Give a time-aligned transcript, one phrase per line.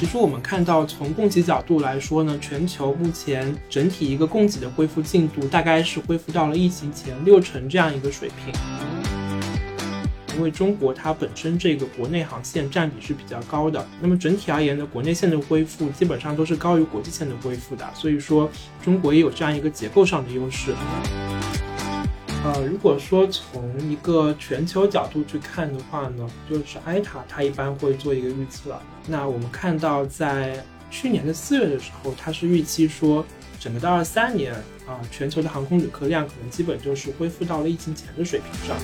[0.00, 8.54] 其实我们看到，从供给角度来说呢，全球目前整体一个供给的恢复进度，大概是恢复到了疫情前六成这样一个水平。
[10.34, 18.50] 因为中国它本身这个国内航线占比是比较高的，那么整体而言呢，国内线的恢复基本上都是高于国际线的恢复的，所以说
[18.82, 20.72] 中国也有这样一个结构上的优势。
[22.42, 28.80] 呃，如果说从一个全球角度去看的话呢，就是埃塔它一般会做一个预测。
[29.06, 33.22] 那我们看到在去年的四月的时候，它是预期说
[33.60, 34.54] 整个到二三年
[34.86, 38.74] 啊，全球的航空旅客量可能基本就是恢复到了疫情前的水平上。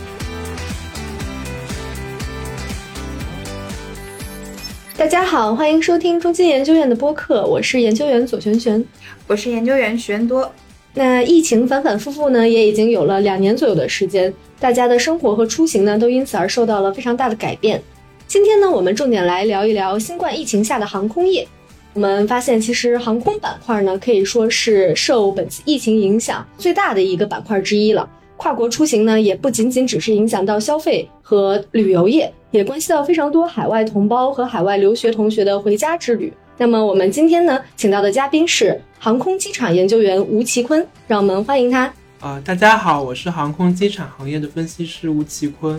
[4.98, 8.84] 大家好，欢迎收听中金研究院的播客，我是研究员左璇璇，
[9.26, 10.52] 我是研究员徐恩多。
[10.98, 17.82] 那疫情反反复复呢，也已经有了两年左右的时间，大家的生活和出行呢，都因此而受到了非常大的改变。
[18.26, 21.46] 今天呢，我们重点来聊一聊新冠疫情下的航空业。
[21.92, 28.08] 我们发现，其实航空板块呢，可以说是受本次疫情影响最大的一个板块之一了。
[28.38, 36.32] 跨国出行呢，也不仅仅只是影响到消费和旅游业，也关系到非常多海外同胞和海外留学同学的回家之旅。
[36.58, 41.92] 那么我们今天呢，请到的嘉宾是航空机场研究员吴奇坤，让我们欢迎他。
[42.20, 45.78] 啊，大家好，我是航空机场行业的分析师吴奇坤。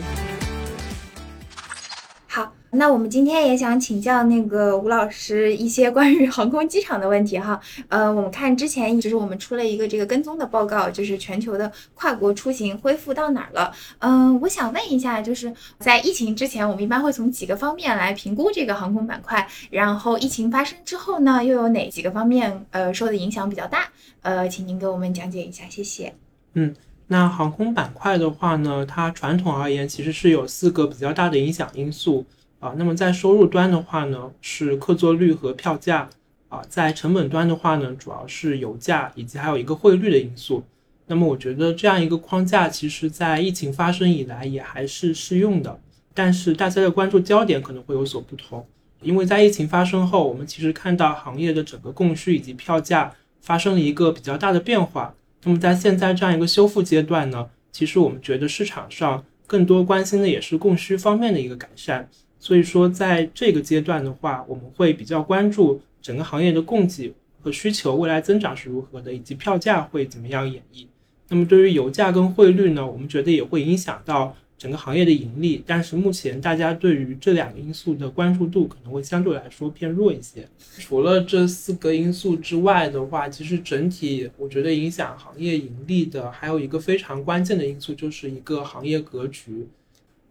[2.71, 7.59] 那我们今天也想请教那个吴老师一些关于航空机场的问题哈。
[7.87, 13.71] 呃，我们看之前就是我们出了一个这个跟踪的报告，就是全球的跨国出行恢复到哪儿了？
[13.99, 23.87] 嗯，我想问一下，就是在疫情之前，我们一般会从几个方面来评估这个航空板块，然后疫情发生之后呢，又有哪几个方面呃受的影响比较大？
[24.21, 26.13] 呃，请您给我们讲解一下，谢谢。
[26.53, 26.75] 嗯，
[27.07, 32.25] 那航空板块的话呢，它传统而言其实是有四个比较大的影响因素。
[32.59, 36.09] 啊，那么在收入端的话呢，是客座率和票价
[36.49, 40.63] 啊；在成本端的话呢，主要是油价以及还有一个汇率的因素。
[41.05, 45.79] 那么我觉得这样一个框架，其实在疫情发生以来也还是适用的。
[46.13, 48.65] 但是大家的关注焦点可能会有所不同，
[49.03, 55.13] 因为在疫情发生后，我们其实看到行业的整个供需以及票价发生了一个比较大的变化。
[55.43, 62.09] 那么在现在这样一个修复阶段呢，其实我们觉得市场上更多关心的也是供需方面的一个改善。
[62.39, 70.85] 所以说，在这个阶段的话，我们会比较关注整个行业的供给和需求未来增长是如何的，以及票价会怎么样演绎。
[71.29, 75.61] 那么对于油价跟汇率呢，我们觉得也会影响到整个行业的盈利。
[75.65, 80.47] 但是目前大家对于这两个因素的关注度可能会相对来说偏弱一些。
[80.77, 89.67] 除了这四个因素之外的话，其实整体我觉得影响行业盈利的还有一个非常关键的因素，就是一个行业格局。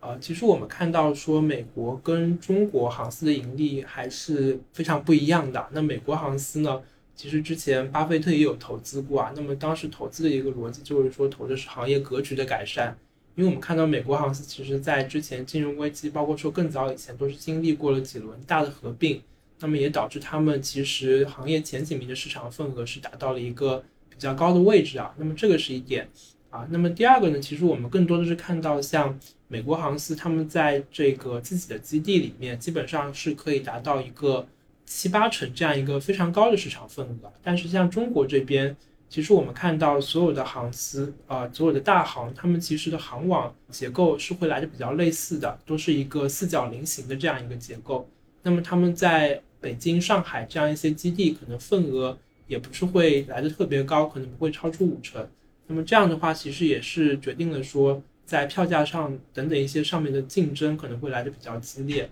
[0.07, 5.69] 呃，其实我们看到说，美国跟中国航司的盈利还是非常不一样的。
[5.73, 6.81] 那美国航司呢，
[7.17, 9.33] 其实之前巴菲特也有投资过啊。
[9.35, 12.97] 那么当时投资的一个逻辑就是说，投的是行业格局的改善。
[13.35, 19.21] 因为我们看到美国航司其实在之前金融危机，包括说更早以前，都是经历过了几轮大的合并，
[19.59, 25.13] 那么也导致他们其实行业前几名的市场份额是达到了一个比较高的位置啊。
[25.19, 26.09] 那么这个是一点。
[26.57, 34.47] 啊，那么第二个呢，其实我们更多的是看到像美国航司他们在这个自己的基地里面，基本上是可以达到一个
[34.87, 37.31] 七八成这样一个非常高的市场份额。
[37.43, 38.75] 但是像中国这边，
[39.11, 48.09] 其实我们看到所有的航司啊，所有的大航，他们其实的航网结构是会来的比较类似的，都是一个四角菱形的这样一个结构。
[48.43, 55.29] 那么他们在北京、上海这样一些基地，可能份额也不是会来的特别高，可能不会超出五成。
[55.67, 62.09] 那么这样的话，其实也是决定了说，在票价上等等一些上面的竞争可能会来的比较激烈。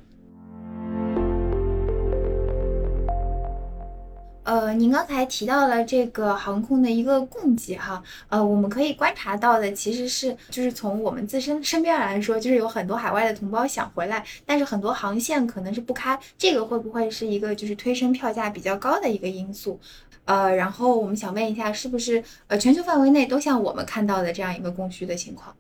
[4.45, 19.81] 呃，您刚才提到了这个航空的一个供给哈，呃，我们可以观察到的其实是，就是从我们自身身边来说，就是有很多海外的同胞想回来，但是很多航线可能是不开，这个会不会是一个就是推升票价比较高的一个因素？
[20.27, 25.57] 呃，然后我们想问一下，是不是呃全球范围内都像我们看到的这样一个供需的情况？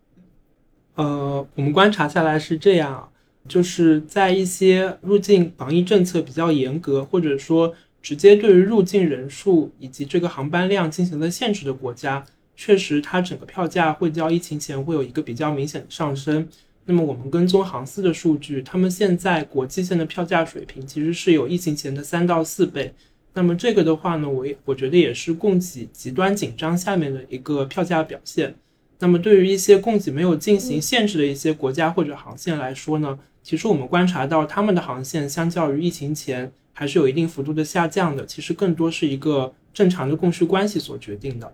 [0.96, 3.10] 呃，我们观察下来是这样，
[3.48, 12.22] 就是在一些入境防疫政策比较严格，或者说直接对于入境人数以及这个航班量进行了限制的国家，
[12.54, 16.46] 确实它整个票价会较疫情前会有一个比较明显的上升。
[16.84, 22.92] 那么我们跟踪航司的数据，他们现在国际线的票价水平其实是有疫情前的三到四倍。
[23.32, 28.54] 那么这个的话呢，我我觉得也是供给极端紧张下面的一个票价表现。
[28.98, 41.50] 那么对于一些供给没有进行限制的一些国家或者航线来说呢，其实我们观察到他们的航线相较于疫情前还是有一定幅度的下降的，其实更多是一个正常的供需关系所决定的。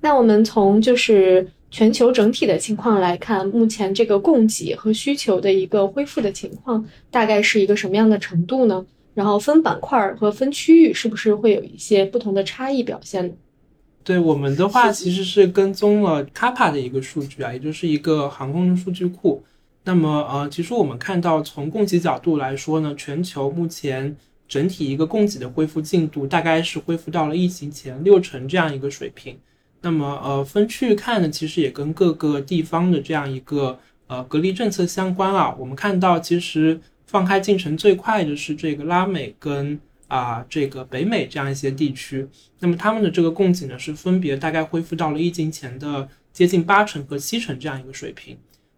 [0.00, 8.84] 那我们从就是全球整体的情况来看，目前这个供给和需求的一个恢复的情况，大概是一个什么样的程度呢？
[9.14, 13.34] 然后分板块和分区域是不是会有一些不同的差异表现呢？
[14.04, 19.42] 对我们的话，其实是跟踪了 CAPA 的一个数据啊，也就是一个航空的数据库。
[19.84, 24.14] 那么呃，其实我们看到从供给角度来说呢，全球目前
[24.48, 29.38] 整体一个供给的恢复进度大概是恢复到了疫情前六成这样一个水平。
[29.80, 35.54] 那么呃，分区域看呢，其实也跟各个地方的这样一个呃隔离政策相关啊。
[35.58, 36.80] 我们看到其实。
[37.08, 39.78] 放开进程最快的是这个拉美跟
[40.08, 42.26] 啊这个北美这样一些地区，
[42.58, 48.36] 那么他们的这个供给呢是分别大概恢复到了疫情前的接近八成和七成这样一个水平。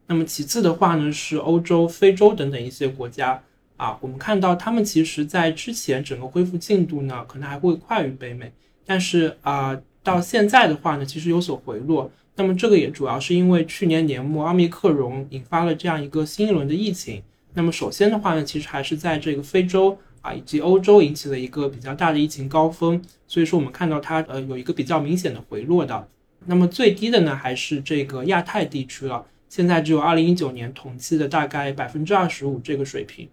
[0.08, 3.42] 那么其次的话呢是欧洲、非洲等等一些国家
[3.78, 8.52] 啊，我们看到他们其实在之前整个恢复进度呢可能还会快于北美，
[8.84, 12.10] 但是啊到现在的话呢其实有所回落。
[12.34, 17.22] 那么这个也主要是因为去年年末奥密克戎引发了这样一个新一轮的疫情。
[17.54, 26.08] 那么首先的话呢，其实还是在这个非洲啊以及欧洲引起了一个比较大的疫情高峰，所以说我们看到它呃有一个比较明显的回落的。
[26.46, 33.28] 那么最低的呢还是这个亚太地区了，现在只有二零一九年同期的大概百分之二十五这个水平，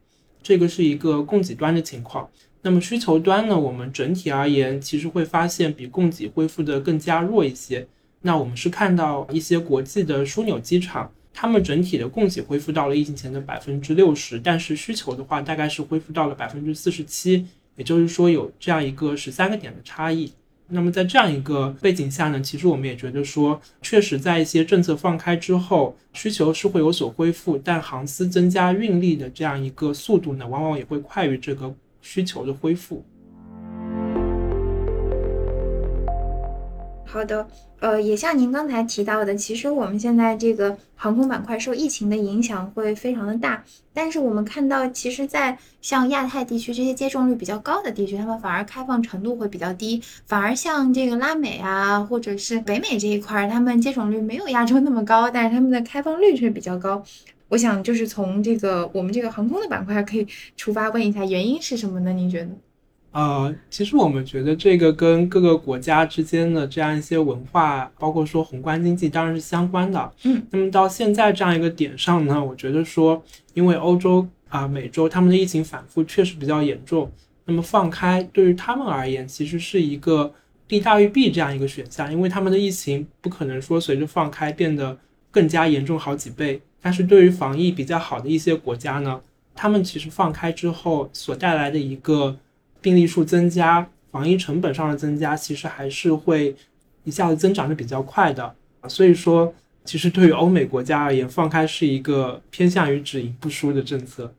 [0.46, 2.30] 这个是一个供给端的情况。
[2.62, 7.88] 那么需求端呢，我们整体而言其实会发现比供给恢复的更加弱一些。
[8.22, 11.12] 那我们是看到一些国际的枢纽机场。
[11.34, 17.46] 他们整体的供给恢复到了疫情前的百分之六十，但是需求的话大概是恢复到了百分之四十七，
[17.76, 20.32] 也就是说有这样一个十三个点的差异。
[20.68, 33.06] 那么在这样一个背景下呢，其实我们也觉得说，确实在一些政策放开之后，需求是会有所恢复，但航司增加运力的这样一个速度呢，往往也会快于这个需求的恢复。
[37.16, 37.48] 好的，
[37.80, 43.64] 呃，也像您刚才提到的，其实我们现在这个航空板块受疫情的影响会非常的大，
[43.94, 57.02] 但是我们看到，其实，在像亚太地区这些接种率比较高的地区，他们反而开放程度会比较低，反而像这个拉美啊，或者是北美这一块，他们接种率没有亚洲那么高，但是他们的开放率却比较高。
[57.48, 60.28] 我想就是从这个我们这个航空的板块可以
[60.58, 62.12] 出发问一下，原因是什么呢？
[62.12, 62.50] 您觉得？
[63.16, 70.12] 呃，其实我们觉得这个跟各个国家之间的这样一些文化，包括说宏观经济，当然是相关的。
[70.24, 73.24] 嗯，那么到现在这样一个点上呢，我觉得说，
[73.54, 77.10] 因为欧洲啊、美洲他们的疫情反复确实比较严重，
[77.46, 80.34] 那么放开对于他们而言，其实是一个
[80.68, 84.98] 利大于弊这样一个选项，因为他们的疫情不可能说随着放开变得
[85.32, 89.22] 更加严重好几倍，但是对于防疫比较好的一些国家呢，
[89.54, 92.36] 他们其实放开之后所带来的一个。
[92.86, 96.56] 病例数增加，防疫成本上的增加，其实还是会
[97.04, 98.54] 一下子增长的比较快的。
[98.88, 99.52] 所以说，
[99.84, 104.32] 其实对于欧美国家而言，放开是一个偏向于只赢不输的政策。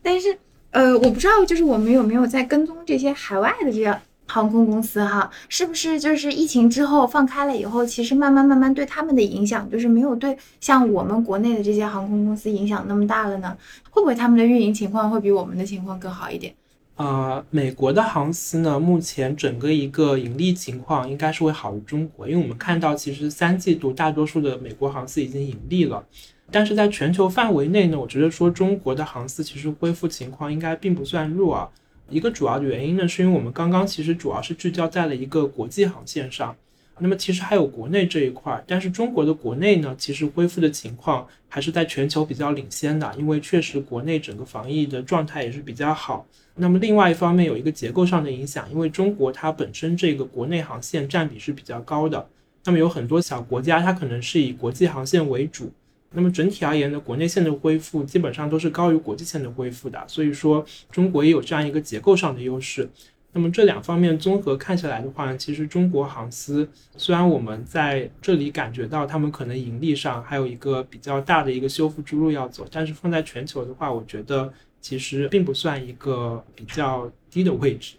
[0.00, 0.38] 但是，
[0.70, 3.98] 呃，我不知道，就是我们有没有在跟踪这些海外的这些
[4.28, 13.58] 航空公司哈，是不是就是疫情之后放开了以后，其实慢慢慢慢对他们的影响，就是没有对像我们国内的这些航空公司影响那么大了呢？
[13.90, 16.54] 会不会他们的运营情况会比我们的情况更好一点？
[16.96, 26.04] 呃，美国的航司呢，目前整个一个盈利情况应该是会好于中国，因为我们看到其实三季度大多数的美国航司已经盈利了，
[26.50, 31.68] 但是在全球范围内呢，我觉得说中国的航司其实恢复情况应该并不算弱啊。
[32.10, 36.54] 一个主要的原因呢，是因为我们刚刚其实主要是聚焦在了一个国际航线上，
[36.98, 46.26] 那么其实还有国内这一块，但是中国的国内呢，其实恢复的情况还是在全球比较领先的，因为确实国内整个防疫的状态也是比较好。
[46.54, 52.28] 那么另外一方面有一个结构上的影响，因为中国它本身这个国内航线占比是比较高的，
[52.64, 55.72] 那么有很多小国家它可能是以国际航线为主，
[56.10, 62.86] 那么整体而言呢，国内线的恢复基本上都是高于国际线的恢复的，所以说中国也有这样一个结构上的优势。
[63.32, 66.68] 那么这两方面综合看下来的话，其实中国航司
[66.98, 74.52] 虽然我们在这里感觉到他们可能盈利上还有一个比较大的一个修复之路要走，但是放在全球的话，我觉得。
[74.82, 77.94] 其实并不算一个比较低的位置。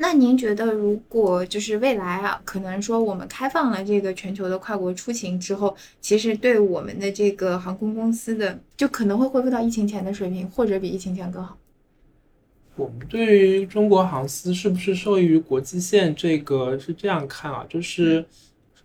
[0.00, 11.58] 那您觉得，如果就是未来啊，可能说我们开放了这个全球的跨国出行之后，其实对我们的这个航空公司的，就可能会恢复到疫情前的水平，或者比疫情前更好。
[12.76, 18.24] 我们对于中国航司是不是受益于国际线，这个是这样看啊，就是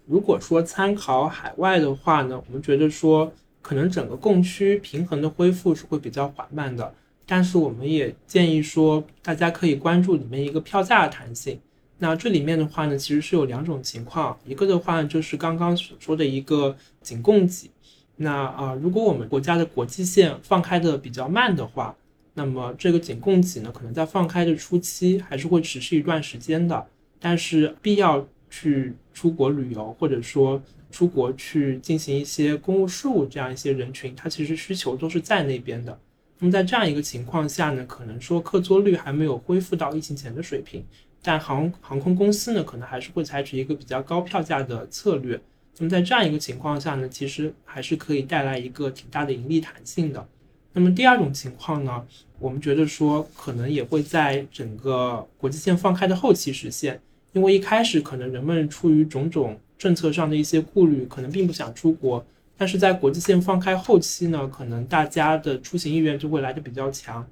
[0.07, 3.31] 如果说参考海外的话呢，我们觉得说
[3.61, 6.91] 可能整个供需平衡的恢复是会比较缓慢的。
[7.25, 11.59] 但是我们也建议说，大家可以关注里面一个票价的弹性。
[11.99, 17.69] 那这里面的话呢，其实是有两种情况，一个的话就是刚刚所说的一个仅供给。
[18.17, 21.95] 那啊，如果我们国家的国际线放开的比较慢的话，
[22.33, 26.85] 那么这个仅供给呢，可能在放开的初期还是会持续一段时间的。
[27.19, 30.61] 但是必要去出国旅游，或者说
[30.91, 35.97] 出国去进行一些公务事务这样一些人群，他其实需求都是在那边的。
[36.39, 40.83] 那么在这样一个情况下呢，可能说客座率还没有恢复到疫情前的水平，
[41.21, 45.39] 但航航空公司呢，可能还是会采取一个比较高票价的策略。
[45.77, 50.27] 那么在这样一个情况下呢，其实还是可以带来一个挺大的盈利弹性的。
[50.73, 52.05] 那么第二种情况呢，
[52.39, 56.99] 我们觉得说可能也会在整个国际线放开的后期实现，
[57.31, 62.25] 因为一开始可能人们出于种种政策上的一些顾虑，可能并不想出国，
[62.57, 67.25] 但是在国际线放开后期呢，可能大家的出行意愿就会来的比较强。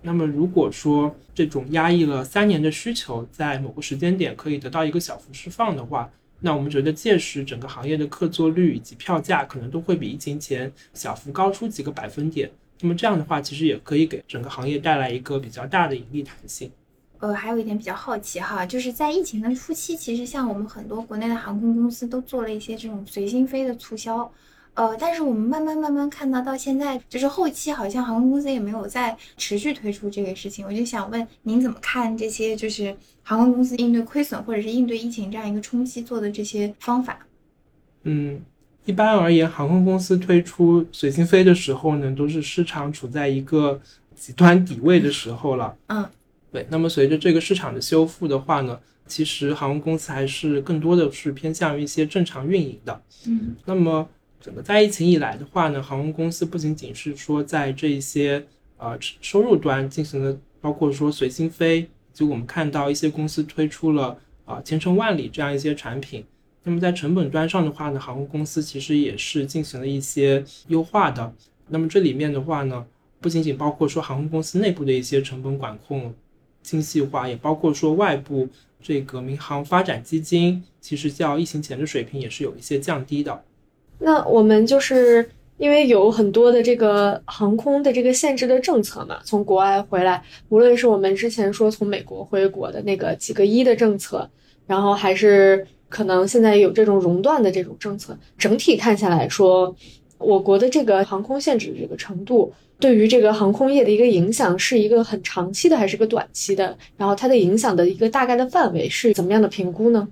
[0.00, 6.08] 那么如果说这种压抑了三年的需求，在某个时间点可以得到一个小幅释放的话，
[6.40, 12.48] 那我们觉得届时整个行业的客座率以及票价可能都会比疫情前小幅高出几个百分点。
[12.80, 16.70] 那么这样的话，其实也可以给整个行业带来一个比较大的盈利弹性。
[17.18, 24.30] 呃，还有一点比较好奇哈，就是在疫情的初期，其实像我们很多国内的航空公司都做了一些这种随心飞的促销。
[24.78, 30.64] 呃，但是我们慢慢慢慢看到，到现在就是后期好像航空公司也没有再持续推出这个事情。
[30.64, 37.26] 我就想问您怎么看这些就是航空公司应对亏损或者是应对疫情这样一个冲击做的这些方法？
[38.04, 38.40] 嗯。
[38.84, 43.78] 一般而言，航空公司推出随心飞的时候呢，都是市场处在一个
[44.14, 45.76] 极端底位的时候了。
[45.88, 46.08] 嗯，
[46.52, 46.64] 对。
[46.70, 53.02] 那么随着这个市场的修复的话呢，其实航空公司还是更多的是偏向于一些正常运营的。
[53.26, 54.08] 嗯，那么
[54.40, 58.44] 整个在疫情以来的话呢，航空公司不仅仅是说在这一些
[58.76, 66.24] 呃收入端进行了，包括说随心飞，就我们看到一些公司推出了啊千程万里这样一些产品。
[66.62, 71.34] 那么在成本端上的话呢，航空公司其实也是进行了一些优化的。
[71.68, 72.86] 那么这里面的话呢，
[73.20, 76.14] 不仅仅包括说航空公司内部的一些成本管控
[76.62, 78.48] 精细化，也包括说外部
[78.80, 83.42] 这个民航发展基金，其实较疫情前的水平也是有一些降低的。
[83.98, 94.28] 那我们就是因为有很多的这个航空的这个限制的政策嘛，从国外回来，无论是我们之前说从美国回国的那个几个一的政策，
[94.66, 95.66] 然后还是。
[95.90, 99.74] 可能现在有这种熔断的这种政策，整体看下来说，
[100.18, 106.76] 我国的这个航空限制的这个程度，对于这个航空业的一个影响，是一个很长期的还是个短期的？
[106.98, 110.06] 然后它的影响的一个大概的范围是怎么样的评估呢？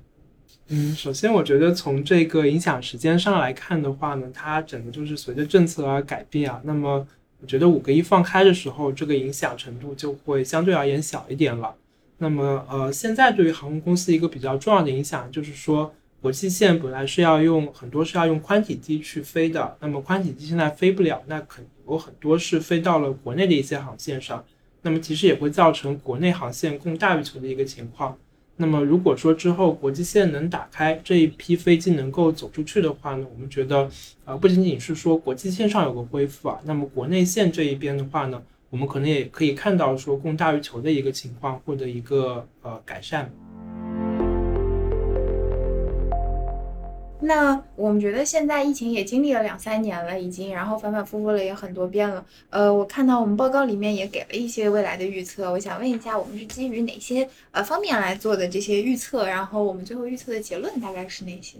[0.68, 6.60] 嗯，首先我觉得从这个影响时间上来看的话呢，它整个就是随着政策而改变啊。
[6.64, 7.06] 那么
[7.40, 11.74] 我觉得五个一放开的时候，这个影响程度就会相对而言小一点了。
[12.18, 24.44] 那么，呃，现在对于航空公司一个比较重要的影响，就是说，国际线本来是要用很多是要用宽体机去飞的，那么宽体机现在飞不了，那肯有很多是飞到了国内的一些航线上，
[24.82, 28.16] 那么其实也会造成国内航线供大于求的一个情况。
[28.56, 33.88] 那么如果说之后国际线能打开，这一批飞机能够走出去的话呢，我们觉得，
[34.24, 38.42] 呃，不仅仅是说国际线上有个恢复啊，那么国内线这一边的话呢。
[38.68, 43.30] 我们可能也可以看到说供大于求的一个情况或者一个呃改善。
[47.26, 52.24] 那我们觉得现在疫情也经历了两三年了，已经，然后反反复复了也很多遍了。
[52.50, 59.26] 呃，我看到我们报告里面也给了一些未来的预测，我想问一下，我们是基于哪些呃方面来做的这些预测？
[59.26, 61.58] 然后我们最后预测的结论大概是哪些？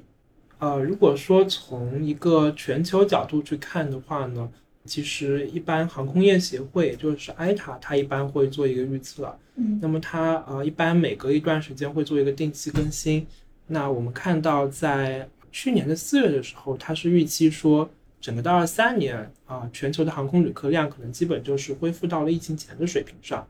[0.59, 4.49] 呃，如果说从一个全球角度去看的话呢？
[4.89, 9.37] 其实，一般航空业协会，也就是 ITA，它一般会做一个预测。
[9.57, 13.27] 嗯，那么它呃，一般每隔一段时间会做一个定期更新。
[13.67, 17.89] 那我们看到，在去年的四月的时候，它是预期说，
[18.21, 23.49] 整个到二三年啊，全球的航空旅客量可能基本就是恢复到了疫情前的水平上。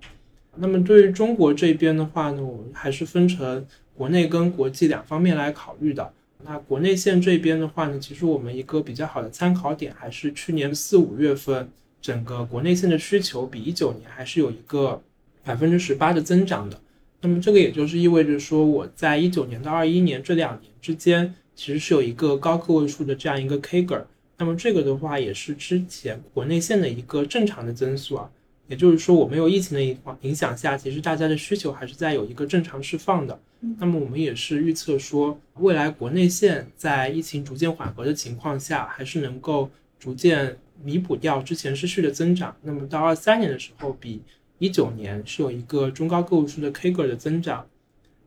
[0.54, 6.12] 那么对于中国这边的话呢，我们还是分成国内跟国际两方面来考虑的。
[6.44, 11.68] 那国内线这边的话呢，其实我们一个比较好的参考点还是去年四五月份，
[12.00, 15.02] 整个国内线的需求比一九年还是有一个
[15.42, 16.80] 百分之十八的增长的。
[17.22, 24.04] 那么这个也就是意味着说，我在一九年到二一年这两年之间，其实是有一个高个位数的这样一个 CAGR。
[24.38, 28.30] 那么这个的话也是之前国内线的一个正常的增速啊。
[28.68, 33.40] 也就是说，我没有疫情的影影响下，其实大家的需求还是在有一个正常释放的。
[33.78, 39.70] 那么我们也是预测说，未来国内线在疫情逐渐缓和的情况下，还是能够
[40.00, 42.56] 逐渐弥补掉之前失去的增长。
[42.62, 44.20] 那么到二三年的时候，比
[44.58, 47.64] 一九年是有一个中高个位数的 K 个的增长。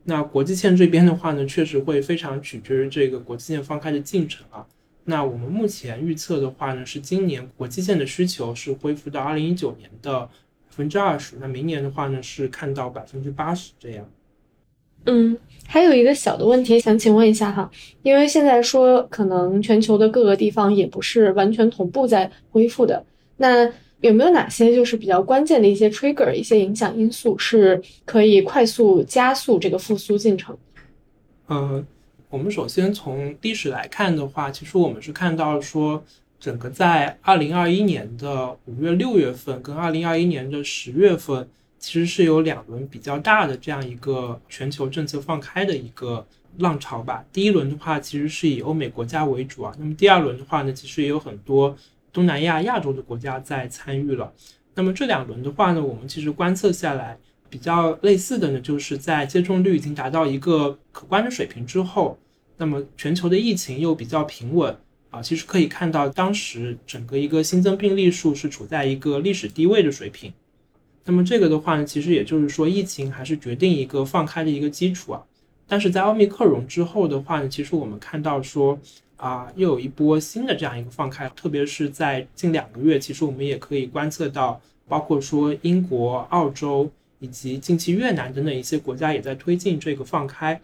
[0.09, 4.65] 那国际线这边的话呢，确实会非常取决于这个国际线放开的进程啊。
[5.05, 10.29] 那我们目前预测的话呢，是今年国际线的需求是恢复到二零一九年的百
[10.71, 14.05] 分之二十，那明年的话呢是看到百分之八十这样。
[15.05, 17.71] 嗯，还有一个小的问题想请问一下哈，
[18.03, 23.05] 因为现在说可能全球的各个地方也不是完全同步在恢复的，
[23.37, 23.71] 那
[24.01, 30.57] 有没有哪些就是比较关键的一些 trigger、一些影响因素是可以快速加速这个复苏进程？
[31.47, 31.85] 嗯，
[32.29, 36.03] 我们首先从历史来看的话，其实我们是看到说，
[36.39, 41.47] 整个在二零二一年的五月、六月份跟二零二一年的十月份。
[41.81, 46.27] 其实是有两轮比较大的这样一个全球政策放开的一个
[46.57, 47.23] 浪潮吧。
[47.31, 49.73] 第一轮的话，其实是以欧美国家为主啊。
[49.79, 51.73] 那么第二轮的话呢，其实也有很多
[52.19, 54.33] 东南亚、亚洲的国家在参与了。
[54.75, 57.17] 那么这两轮的话呢，我们其实观测下来
[57.49, 62.19] 比较类似的呢，就是在接种率已经达到一个可观的水平之后，
[62.57, 64.75] 那么全球的疫情又比较平稳
[65.11, 65.21] 啊。
[65.21, 70.33] 其实可以看到，当时整个一个新增病例数是处在一个历史低位的水平。
[71.05, 75.23] 那么这个的话呢，其实也就是说，疫情还是决定一个放开的一个基础啊。
[75.65, 78.77] 但是在奥密克戎之后的话呢，其实我们看到说
[79.19, 90.59] 啊，又有一波新的这样一个放开，特别是在近两个月，其实我们也可以观测到，包括说英国、澳洲以及近期越南等等一些国家也在推进这个放开。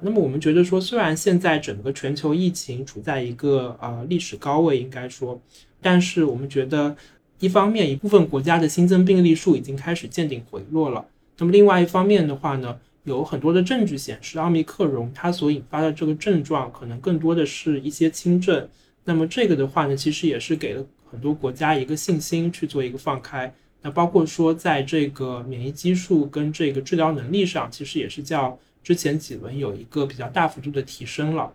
[0.00, 5.40] 那么我们觉得说，虽然现在整个全球疫情处在一个呃历史高位，应该说，
[5.80, 6.96] 但是我们觉得。
[7.42, 11.06] 一方面，一部分国家的新增病例数已经开始见顶回落了。
[11.38, 12.78] 那么，另外一方面的话呢，
[13.10, 18.66] 有很多的证据显示，奥密克戎它所引发的这个症状可能更多的是一些轻症。
[19.04, 23.52] 那么，这个的话呢，其实也是给了很多国家一个信心去做一个放开。
[23.82, 31.52] 那包括说，在这个免疫基数跟这个治疗能力上，其实也是较之前几轮有一个比较大幅度的提升了。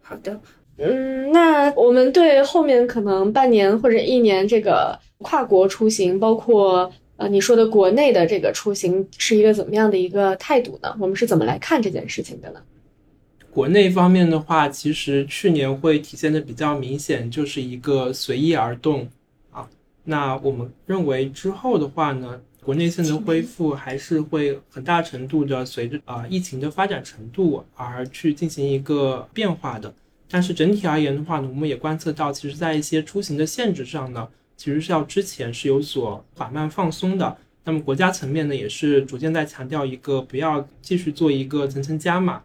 [0.00, 0.40] 好的。
[0.78, 10.96] 嗯，那我们对后面可能半年或者一年这个跨国出行，包括呃你说的国内的这个出行，是一个怎么样的一个态度呢？
[10.98, 12.60] 我们是怎么来看这件事情的呢？
[13.50, 19.06] 国内方面的话，其实去年会体现的比较明显，就是一个随意而动
[19.50, 19.68] 啊。
[20.04, 29.92] 那我们认为之后的话呢，国内线的恢复还是会很大程度的随着啊疫情的发展程度而去进行一个变化的。
[30.30, 34.26] 但是整体而言的话呢，我们也观测到，其实，在一些出行的限制上呢，
[34.62, 37.36] 其实是要之前是有所缓慢放松的。
[37.64, 42.40] 那么国家层面呢，也是逐渐在强调一个不要继续做一个层层加码。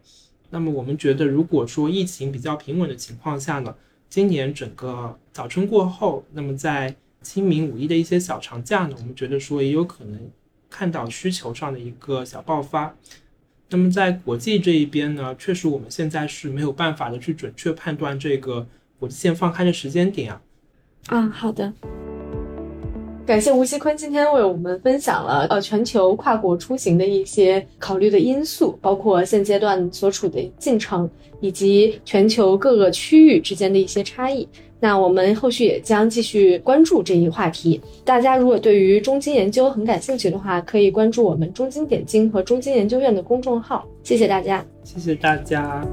[0.49, 3.75] 那么我们觉得，如果说疫情比较平稳的情况下呢，
[4.10, 10.19] 今年整个早春过后，那么在清明、五一的一些小长假呢，我们觉得说也有可能
[10.71, 12.95] 看到需求上的一个小爆发。
[13.69, 18.65] 那么在国际这一边呢，确实我们现在是没有办法的去准确判断这个
[18.97, 20.41] 国际线放开的时间点啊。
[21.08, 21.72] 啊，好的。
[23.26, 31.10] 感谢吴锡坤今天为我们分享了呃全球跨国出行的一些考虑的因素，包括现阶段所处的进程，
[31.41, 34.48] 以及全球各个区域之间的一些差异。
[34.80, 37.82] 那我们后续也将继续关注这一话题。
[38.06, 43.86] 大家如果对于中金研究很感兴趣的话，可以关注我们中金点金和中金研究院的公众号。
[44.04, 45.86] 谢谢大家，谢谢大家。